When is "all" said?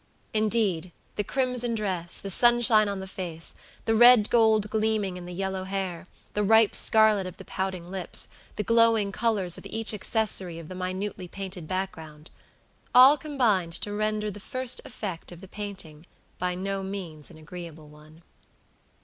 12.95-13.15